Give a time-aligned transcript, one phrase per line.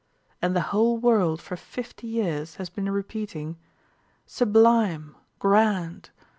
[0.41, 3.59] And the whole world for fifty years has been repeating:
[4.25, 5.13] "Sublime!
[5.37, 6.09] Grand!